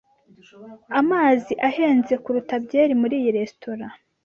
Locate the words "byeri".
2.65-2.93